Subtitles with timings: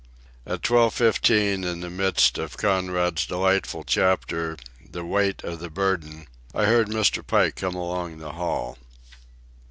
[0.47, 6.25] At twelve fifteen, in the midst of Conrad's delightful chapter, "The Weight of the Burden,"
[6.55, 7.21] I heard Mr.
[7.23, 8.79] Pike come along the hall.